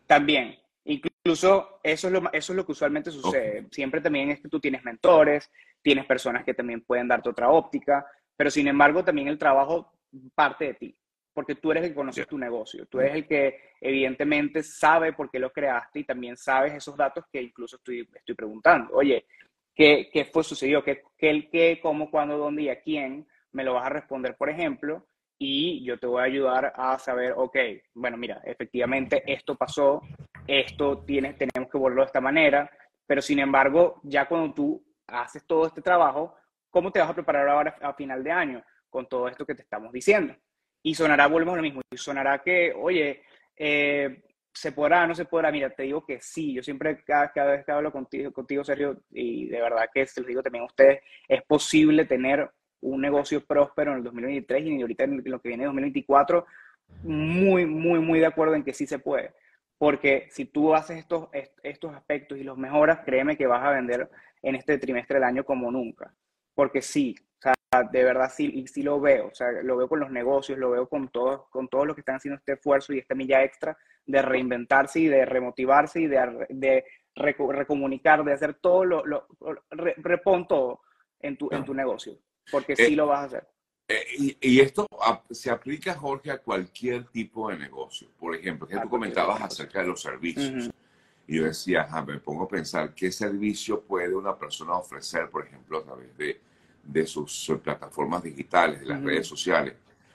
También. 0.06 0.56
Incluso 0.84 1.80
eso 1.82 2.06
es 2.06 2.12
lo, 2.12 2.32
eso 2.32 2.52
es 2.52 2.56
lo 2.56 2.64
que 2.64 2.72
usualmente 2.72 3.10
sucede. 3.10 3.66
Siempre 3.72 4.00
también 4.00 4.30
es 4.30 4.40
que 4.40 4.48
tú 4.48 4.60
tienes 4.60 4.84
mentores, 4.84 5.50
tienes 5.82 6.06
personas 6.06 6.44
que 6.44 6.54
también 6.54 6.82
pueden 6.82 7.08
darte 7.08 7.28
otra 7.28 7.50
óptica, 7.50 8.06
pero 8.36 8.50
sin 8.50 8.68
embargo 8.68 9.04
también 9.04 9.28
el 9.28 9.38
trabajo 9.38 9.92
parte 10.34 10.66
de 10.66 10.74
ti, 10.74 10.98
porque 11.32 11.54
tú 11.54 11.70
eres 11.70 11.84
el 11.84 11.90
que 11.90 11.96
conoces 11.96 12.26
tu 12.26 12.38
negocio, 12.38 12.86
tú 12.86 13.00
eres 13.00 13.14
el 13.14 13.26
que 13.26 13.60
evidentemente 13.80 14.62
sabe 14.62 15.12
por 15.12 15.30
qué 15.30 15.38
lo 15.38 15.52
creaste 15.52 16.00
y 16.00 16.04
también 16.04 16.36
sabes 16.36 16.74
esos 16.74 16.96
datos 16.96 17.24
que 17.30 17.42
incluso 17.42 17.76
estoy, 17.76 18.08
estoy 18.14 18.34
preguntando. 18.34 18.94
Oye, 18.94 19.26
¿qué, 19.74 20.08
qué 20.12 20.24
fue 20.24 20.44
sucedido? 20.44 20.82
¿Qué, 20.82 21.02
qué, 21.16 21.30
el 21.30 21.50
qué, 21.50 21.78
cómo, 21.82 22.10
cuándo, 22.10 22.38
dónde 22.38 22.62
y 22.62 22.68
a 22.68 22.80
quién? 22.80 23.26
Me 23.52 23.64
lo 23.64 23.74
vas 23.74 23.86
a 23.86 23.90
responder, 23.90 24.36
por 24.36 24.50
ejemplo, 24.50 25.06
y 25.38 25.84
yo 25.84 25.98
te 25.98 26.06
voy 26.06 26.22
a 26.22 26.24
ayudar 26.24 26.72
a 26.74 26.98
saber, 26.98 27.34
ok, 27.36 27.56
bueno, 27.94 28.16
mira, 28.16 28.40
efectivamente 28.44 29.22
esto 29.26 29.54
pasó, 29.54 30.00
esto 30.46 31.04
tiene, 31.04 31.34
tenemos 31.34 31.70
que 31.70 31.78
volverlo 31.78 32.02
de 32.02 32.06
esta 32.06 32.20
manera, 32.20 32.70
pero 33.06 33.20
sin 33.20 33.38
embargo, 33.38 34.00
ya 34.04 34.26
cuando 34.26 34.54
tú 34.54 34.84
haces 35.06 35.46
todo 35.46 35.66
este 35.66 35.82
trabajo, 35.82 36.34
¿cómo 36.76 36.90
te 36.90 37.00
vas 37.00 37.08
a 37.08 37.14
preparar 37.14 37.48
ahora 37.48 37.74
a 37.80 37.94
final 37.94 38.22
de 38.22 38.30
año 38.30 38.62
con 38.90 39.08
todo 39.08 39.28
esto 39.28 39.46
que 39.46 39.54
te 39.54 39.62
estamos 39.62 39.90
diciendo? 39.94 40.36
Y 40.82 40.94
sonará, 40.94 41.26
volvemos 41.26 41.54
a 41.54 41.56
lo 41.56 41.62
mismo, 41.62 41.80
y 41.90 41.96
sonará 41.96 42.42
que, 42.42 42.74
oye, 42.76 43.22
eh, 43.56 44.22
¿se 44.52 44.72
podrá, 44.72 45.06
no 45.06 45.14
se 45.14 45.24
podrá? 45.24 45.50
Mira, 45.50 45.70
te 45.70 45.84
digo 45.84 46.04
que 46.04 46.20
sí, 46.20 46.52
yo 46.52 46.62
siempre, 46.62 47.02
cada, 47.02 47.32
vez 47.46 47.64
que 47.64 47.72
hablo 47.72 47.90
contigo, 47.90 48.30
contigo, 48.30 48.62
Sergio, 48.62 49.00
y 49.08 49.46
de 49.46 49.58
verdad 49.58 49.88
que 49.90 50.06
se 50.06 50.20
los 50.20 50.28
digo 50.28 50.42
también 50.42 50.64
a 50.64 50.66
ustedes, 50.66 51.00
es 51.26 51.42
posible 51.44 52.04
tener 52.04 52.50
un 52.82 53.00
negocio 53.00 53.42
próspero 53.42 53.92
en 53.92 53.96
el 53.96 54.04
2023 54.04 54.66
y 54.66 54.82
ahorita 54.82 55.04
en 55.04 55.22
lo 55.24 55.40
que 55.40 55.48
viene 55.48 55.64
en 55.64 55.68
2024, 55.68 56.44
muy, 57.04 57.64
muy, 57.64 58.00
muy 58.00 58.20
de 58.20 58.26
acuerdo 58.26 58.54
en 58.54 58.64
que 58.64 58.74
sí 58.74 58.86
se 58.86 58.98
puede. 58.98 59.32
Porque 59.78 60.28
si 60.30 60.44
tú 60.44 60.74
haces 60.74 60.98
estos, 60.98 61.30
estos 61.62 61.94
aspectos 61.94 62.36
y 62.36 62.44
los 62.44 62.58
mejoras, 62.58 63.00
créeme 63.02 63.38
que 63.38 63.46
vas 63.46 63.64
a 63.64 63.70
vender 63.70 64.10
en 64.42 64.56
este 64.56 64.76
trimestre 64.76 65.14
del 65.14 65.24
año 65.24 65.42
como 65.42 65.70
nunca. 65.70 66.12
Porque 66.56 66.82
sí, 66.82 67.14
o 67.38 67.42
sea, 67.42 67.82
de 67.84 68.02
verdad 68.02 68.32
sí, 68.34 68.50
y 68.52 68.66
sí 68.66 68.82
lo 68.82 68.98
veo. 68.98 69.28
O 69.28 69.34
sea, 69.34 69.52
lo 69.62 69.76
veo 69.76 69.88
con 69.88 70.00
los 70.00 70.10
negocios, 70.10 70.58
lo 70.58 70.70
veo 70.70 70.88
con 70.88 71.08
todos, 71.08 71.48
con 71.50 71.68
todos 71.68 71.86
los 71.86 71.94
que 71.94 72.00
están 72.00 72.16
haciendo 72.16 72.38
este 72.38 72.54
esfuerzo 72.54 72.92
y 72.92 72.98
esta 72.98 73.14
milla 73.14 73.44
extra 73.44 73.76
de 74.06 74.22
reinventarse 74.22 75.00
y 75.00 75.08
de 75.08 75.26
remotivarse 75.26 76.00
y 76.00 76.06
de, 76.06 76.46
de 76.48 76.84
recomunicar, 77.14 78.24
de 78.24 78.32
hacer 78.32 78.54
todo 78.54 78.84
lo, 78.84 79.04
lo 79.04 79.26
repon 79.76 80.48
todo 80.48 80.80
en 81.20 81.36
tu, 81.36 81.48
en 81.52 81.64
tu 81.64 81.74
negocio. 81.74 82.18
Porque 82.50 82.74
sí 82.74 82.94
eh, 82.94 82.96
lo 82.96 83.06
vas 83.06 83.20
a 83.20 83.24
hacer. 83.24 83.48
Eh, 83.88 84.36
y, 84.40 84.60
esto 84.60 84.86
se 85.30 85.50
aplica, 85.50 85.94
Jorge, 85.94 86.30
a 86.30 86.38
cualquier 86.38 87.04
tipo 87.06 87.50
de 87.50 87.58
negocio. 87.58 88.08
Por 88.18 88.34
ejemplo, 88.34 88.66
que 88.66 88.78
tú 88.78 88.88
comentabas 88.88 89.42
acerca 89.42 89.80
de 89.82 89.88
los 89.88 90.00
servicios. 90.00 90.70
Y 91.28 91.38
yo 91.38 91.44
decía, 91.44 91.88
me 92.06 92.18
pongo 92.18 92.44
a 92.44 92.48
pensar 92.48 92.94
qué 92.94 93.10
servicio 93.10 93.80
puede 93.80 94.14
una 94.14 94.36
persona 94.36 94.74
ofrecer, 94.74 95.28
por 95.28 95.44
ejemplo, 95.44 95.78
a 95.78 95.82
través 95.82 96.16
de, 96.16 96.40
de 96.84 97.06
sus 97.06 97.52
plataformas 97.62 98.22
digitales, 98.22 98.80
de 98.80 98.86
las 98.86 99.02
redes 99.02 99.26
sociales. 99.26 99.74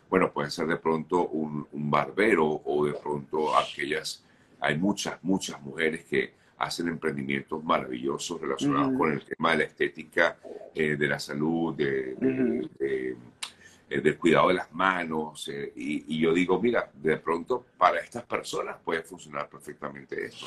Bueno, 0.09 0.31
puede 0.31 0.49
ser 0.49 0.67
de 0.67 0.77
pronto 0.77 1.27
un, 1.27 1.67
un, 1.71 1.91
barbero 1.91 2.45
o 2.65 2.85
de 2.85 2.93
pronto 2.93 3.57
aquellas, 3.57 4.23
hay 4.59 4.77
muchas, 4.77 5.21
muchas 5.23 5.61
mujeres 5.61 6.03
que 6.05 6.33
hacen 6.61 6.87
emprendimientos 6.87 7.63
maravillosos 7.63 8.39
relacionados 8.39 8.95
con 8.97 9.11
el 9.11 9.25
tema 9.25 9.51
de 9.51 9.57
la 9.57 9.63
estética, 9.63 10.37
eh, 10.75 10.95
de 10.95 11.07
la 11.07 11.19
salud, 11.19 11.75
de, 11.75 12.15
eh, 12.79 13.15
del 13.89 14.17
cuidado 14.17 14.49
de 14.49 14.53
las 14.55 14.71
manos. 14.71 15.47
Eh, 15.47 15.73
y, 15.75 16.19
yo 16.19 16.33
digo, 16.33 16.61
mira, 16.61 16.89
de 16.93 17.17
pronto 17.17 17.65
para 17.77 17.99
estas 17.99 18.23
personas 18.23 18.77
puede 18.83 19.01
funcionar 19.01 19.49
perfectamente 19.49 20.25
esto. 20.25 20.45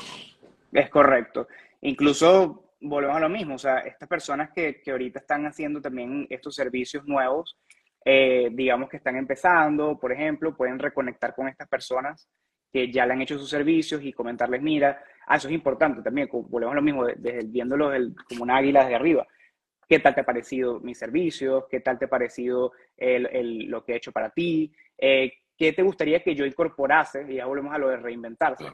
Es 0.75 0.89
correcto. 0.89 1.47
Incluso 1.81 2.73
volvemos 2.81 3.15
a 3.15 3.21
lo 3.21 3.29
mismo, 3.29 3.55
o 3.55 3.57
sea, 3.57 3.79
estas 3.79 4.09
personas 4.09 4.49
que, 4.53 4.81
que 4.81 4.91
ahorita 4.91 5.19
están 5.19 5.45
haciendo 5.45 5.81
también 5.81 6.27
estos 6.29 6.53
servicios 6.53 7.05
nuevos, 7.05 7.57
eh, 8.03 8.49
digamos 8.51 8.89
que 8.89 8.97
están 8.97 9.15
empezando, 9.15 9.97
por 9.97 10.11
ejemplo, 10.11 10.55
pueden 10.55 10.77
reconectar 10.77 11.33
con 11.33 11.47
estas 11.47 11.69
personas 11.69 12.27
que 12.73 12.91
ya 12.91 13.05
le 13.05 13.13
han 13.13 13.21
hecho 13.21 13.39
sus 13.39 13.49
servicios 13.49 14.03
y 14.03 14.11
comentarles, 14.11 14.61
mira, 14.61 15.01
ah, 15.27 15.37
eso 15.37 15.47
es 15.47 15.53
importante 15.53 16.01
también, 16.01 16.27
volvemos 16.29 16.73
a 16.73 16.75
lo 16.75 16.81
mismo, 16.81 17.05
desde 17.05 17.45
viéndolo 17.45 17.91
como 18.27 18.43
un 18.43 18.51
águila 18.51 18.81
desde 18.81 18.95
arriba. 18.95 19.25
¿Qué 19.87 19.99
tal 19.99 20.13
te 20.13 20.21
ha 20.21 20.25
parecido 20.25 20.81
mis 20.81 20.97
servicios? 20.97 21.65
¿Qué 21.69 21.79
tal 21.79 21.97
te 21.97 22.05
ha 22.05 22.09
parecido 22.09 22.73
el, 22.97 23.69
lo 23.69 23.85
que 23.85 23.93
he 23.93 23.95
hecho 23.95 24.11
para 24.11 24.29
ti? 24.29 24.73
Eh, 24.97 25.31
¿Qué 25.57 25.71
te 25.71 25.83
gustaría 25.83 26.21
que 26.21 26.35
yo 26.35 26.45
incorporase? 26.45 27.25
Y 27.29 27.35
ya 27.35 27.45
volvemos 27.45 27.73
a 27.73 27.77
lo 27.77 27.87
de 27.87 27.97
reinventarse 27.97 28.65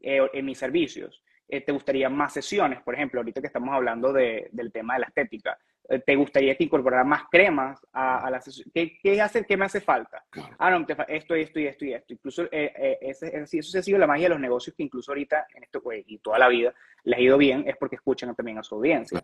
eh, 0.00 0.28
en 0.32 0.44
mis 0.44 0.58
servicios. 0.58 1.22
Eh, 1.48 1.62
¿Te 1.62 1.72
gustaría 1.72 2.08
más 2.08 2.32
sesiones? 2.32 2.82
Por 2.82 2.94
ejemplo, 2.94 3.20
ahorita 3.20 3.40
que 3.40 3.46
estamos 3.46 3.74
hablando 3.74 4.12
del 4.12 4.70
tema 4.72 4.94
de 4.94 5.00
la 5.00 5.06
estética. 5.06 5.58
¿Te 6.04 6.16
gustaría 6.16 6.54
que 6.54 6.64
incorporara 6.64 7.02
más 7.02 7.22
cremas 7.30 7.80
a, 7.94 8.28
la 8.30 8.42
sesión? 8.42 8.70
¿Qué, 8.74 8.98
qué, 9.02 9.22
hace, 9.22 9.46
¿Qué 9.46 9.56
me 9.56 9.64
hace 9.64 9.80
falta? 9.80 10.22
Ah, 10.58 10.70
no, 10.70 10.84
esto, 11.08 11.34
esto 11.34 11.58
y 11.58 11.66
esto 11.66 11.84
y 11.86 11.94
esto. 11.94 12.12
Incluso 12.12 12.46
ese, 12.50 13.32
eso 13.34 13.78
ha 13.78 13.82
sido 13.82 13.98
la 13.98 14.06
magia 14.06 14.24
de 14.24 14.34
los 14.34 14.40
negocios 14.40 14.76
que 14.76 14.82
incluso 14.82 15.12
ahorita 15.12 15.46
en 15.54 15.62
esto, 15.62 15.82
pues, 15.82 16.04
y 16.06 16.18
toda 16.18 16.38
la 16.38 16.48
vida 16.48 16.74
les 17.04 17.18
ha 17.18 17.22
ido 17.22 17.38
bien, 17.38 17.64
es 17.66 17.76
porque 17.78 17.96
escuchan 17.96 18.34
también 18.34 18.58
a 18.58 18.62
su 18.62 18.74
audiencia. 18.74 19.22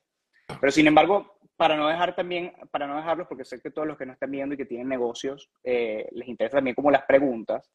Pero 0.59 0.73
sin 0.73 0.87
embargo, 0.87 1.39
para 1.57 1.77
no 1.77 1.89
dejar 1.89 2.17
también, 2.17 2.53
para 2.71 2.87
no 2.87 2.97
dejarlos, 2.97 3.29
porque 3.29 3.45
sé 3.45 3.61
que 3.61 3.71
todos 3.71 3.87
los 3.87 3.97
que 3.97 4.07
nos 4.07 4.15
están 4.15 4.31
viendo 4.31 4.55
y 4.55 4.59
que 4.59 4.67
tienen 4.67 4.89
negocios, 4.89 5.51
eh, 5.63 6.09
les 6.13 6.29
interesa 6.29 6.59
también 6.59 6.75
como 6.75 6.91
las 6.91 7.05
preguntas. 7.05 7.71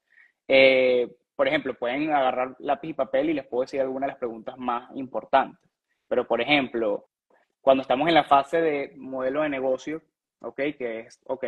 Eh, 0.48 1.08
por 1.39 1.48
ejemplo, 1.48 1.74
pueden 1.74 2.12
agarrar 2.12 2.53
lápiz 2.60 2.89
y 2.89 2.93
papel 2.93 3.29
y 3.29 3.34
les 3.34 3.48
puedo 3.48 3.62
decir 3.62 3.79
algunas 3.79 4.08
de 4.08 4.12
las 4.12 4.17
preguntas 4.17 4.58
más 4.58 4.93
importantes. 4.98 5.72
Pero, 6.05 6.27
por 6.27 6.41
ejemplo, 6.41 7.08
cuando 7.62 7.81
estamos 7.81 8.10
en 8.10 8.13
la 8.13 8.25
fase 8.25 8.60
de 8.60 8.91
modelo 8.98 9.43
de 9.43 9.48
negocio, 9.48 10.01
¿ok? 10.41 10.58
Que 10.77 11.00
es, 11.00 11.22
ok, 11.27 11.46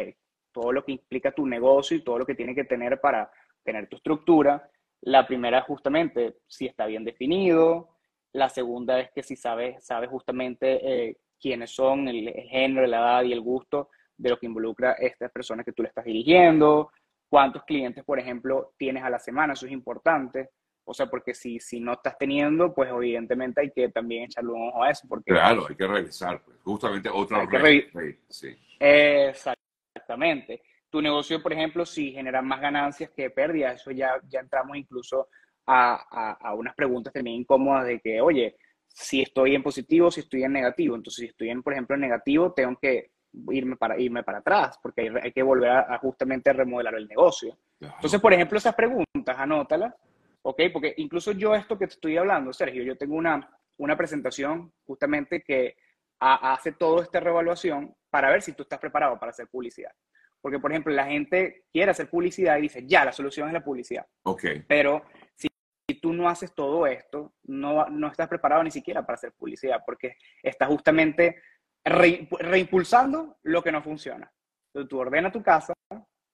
todo 0.53 0.71
lo 0.71 0.85
que 0.85 0.93
implica 0.93 1.33
tu 1.33 1.45
negocio 1.45 1.97
y 1.97 2.05
todo 2.05 2.19
lo 2.19 2.25
que 2.25 2.35
tiene 2.35 2.55
que 2.55 2.63
tener 2.63 3.01
para 3.01 3.29
tener 3.65 3.89
tu 3.89 3.97
estructura. 3.97 4.65
La 5.01 5.27
primera, 5.27 5.59
justamente, 5.59 6.37
si 6.47 6.67
está 6.67 6.85
bien 6.85 7.03
definido, 7.03 7.97
la 8.31 8.47
segunda 8.47 8.97
es 8.97 9.11
que 9.11 9.23
si 9.23 9.35
sabes, 9.35 9.83
sabes 9.83 10.09
justamente 10.09 11.09
eh, 11.09 11.17
quiénes 11.37 11.69
son, 11.69 12.07
el, 12.07 12.31
género, 12.49 12.87
la 12.87 12.99
edad 12.99 13.23
y 13.23 13.33
el 13.33 13.41
gusto 13.41 13.89
de 14.15 14.29
lo 14.29 14.39
que 14.39 14.45
involucra 14.45 14.93
estas 14.93 15.29
personas 15.33 15.65
que 15.65 15.73
tú 15.73 15.81
le 15.83 15.89
estás 15.89 16.05
dirigiendo, 16.05 16.91
cuántos 17.31 17.63
clientes, 17.63 18.03
por 18.03 18.19
ejemplo, 18.19 18.73
tienes 18.77 19.03
a 19.03 19.09
la 19.09 19.17
semana, 19.17 19.53
eso 19.53 19.65
es 19.65 19.71
importante. 19.71 20.49
O 20.83 20.93
sea, 20.93 21.05
porque 21.05 21.33
si, 21.33 21.61
si 21.61 21.79
no 21.79 21.93
estás 21.93 22.17
teniendo, 22.17 22.73
pues 22.73 22.89
evidentemente 22.89 23.61
hay 23.61 23.71
que 23.71 23.87
también 23.87 24.25
echarle 24.25 24.51
un 24.51 24.67
ojo 24.67 24.83
a 24.83 24.89
eso. 24.89 25.07
Porque, 25.07 25.31
claro, 25.31 25.65
hay 25.69 25.75
que 25.75 25.87
revisar, 25.87 26.41
pues. 26.43 26.57
justamente 26.61 27.07
otra 27.07 27.47
sí. 28.27 28.53
Exactamente. 28.77 30.61
Tu 30.89 31.01
negocio, 31.01 31.41
por 31.41 31.53
ejemplo, 31.53 31.85
si 31.85 32.11
genera 32.11 32.41
más 32.41 32.59
ganancias 32.59 33.11
que 33.15 33.29
pérdidas, 33.29 33.79
eso 33.79 33.91
ya, 33.91 34.19
ya 34.27 34.41
entramos 34.41 34.75
incluso 34.75 35.29
a, 35.65 36.53
unas 36.57 36.75
preguntas 36.75 37.13
también 37.13 37.37
incómodas 37.37 37.85
de 37.85 38.01
que, 38.01 38.19
oye, 38.19 38.57
si 38.87 39.21
estoy 39.21 39.55
en 39.55 39.63
positivo, 39.63 40.11
si 40.11 40.19
estoy 40.19 40.43
en 40.43 40.51
negativo. 40.51 40.97
Entonces, 40.97 41.21
si 41.21 41.27
estoy, 41.27 41.49
en, 41.49 41.63
por 41.63 41.71
ejemplo, 41.71 41.95
en 41.95 42.01
negativo, 42.01 42.51
tengo 42.51 42.77
que 42.81 43.11
irme 43.51 43.75
para, 43.77 43.99
irme 43.99 44.23
para 44.23 44.39
atrás, 44.39 44.79
porque 44.81 45.11
hay, 45.21 45.31
que 45.31 45.43
volver 45.43 45.69
a, 45.69 45.97
justamente 45.99 46.51
remodelar 46.53 46.95
el 46.95 47.07
negocio. 47.07 47.57
Entonces, 47.79 48.19
por 48.19 48.33
ejemplo, 48.33 48.57
esas 48.57 48.75
preguntas, 48.75 49.35
anótalas, 49.37 49.93
¿ok? 50.41 50.61
Porque 50.73 50.93
incluso 50.97 51.31
yo 51.31 51.55
esto 51.55 51.77
que 51.77 51.87
te 51.87 51.93
estoy 51.93 52.17
hablando, 52.17 52.53
Sergio, 52.53 52.83
yo 52.83 52.97
tengo 52.97 53.15
una, 53.15 53.49
una 53.77 53.95
presentación 53.95 54.71
justamente 54.85 55.41
que 55.41 55.75
hace 56.19 56.73
toda 56.73 57.03
esta 57.03 57.19
revaluación 57.19 57.95
para 58.09 58.29
ver 58.29 58.43
si 58.43 58.53
tú 58.53 58.63
estás 58.63 58.79
preparado 58.79 59.17
para 59.19 59.31
hacer 59.31 59.47
publicidad. 59.47 59.91
Porque, 60.39 60.59
por 60.59 60.71
ejemplo, 60.71 60.93
la 60.93 61.05
gente 61.05 61.65
quiere 61.71 61.91
hacer 61.91 62.09
publicidad 62.09 62.57
y 62.57 62.63
dice, 62.63 62.85
ya, 62.85 63.05
la 63.05 63.11
solución 63.11 63.47
es 63.47 63.53
la 63.53 63.63
publicidad. 63.63 64.05
Ok. 64.23 64.43
Pero 64.67 65.03
si 65.35 65.47
tú 66.01 66.13
no 66.13 66.29
haces 66.29 66.53
todo 66.53 66.85
esto, 66.87 67.33
no, 67.43 67.87
no 67.87 68.07
estás 68.07 68.27
preparado 68.27 68.63
ni 68.63 68.71
siquiera 68.71 69.05
para 69.05 69.15
hacer 69.15 69.33
publicidad, 69.33 69.83
porque 69.85 70.15
estás 70.41 70.67
justamente 70.67 71.41
reimpulsando 71.83 73.37
lo 73.43 73.63
que 73.63 73.71
no 73.71 73.81
funciona. 73.81 74.31
Entonces, 74.67 74.89
tú 74.89 74.99
ordena 74.99 75.31
tu 75.31 75.41
casa, 75.41 75.73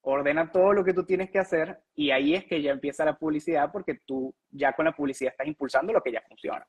ordena 0.01 0.51
todo 0.51 0.73
lo 0.73 0.83
que 0.83 0.93
tú 0.93 1.05
tienes 1.05 1.29
que 1.29 1.39
hacer 1.39 1.79
y 1.95 2.11
ahí 2.11 2.35
es 2.35 2.45
que 2.45 2.61
ya 2.61 2.71
empieza 2.71 3.05
la 3.05 3.17
publicidad 3.17 3.71
porque 3.71 3.99
tú 4.05 4.33
ya 4.49 4.73
con 4.73 4.85
la 4.85 4.93
publicidad 4.93 5.31
estás 5.31 5.47
impulsando 5.47 5.91
lo 5.91 6.01
que 6.01 6.11
ya 6.11 6.21
funciona. 6.27 6.65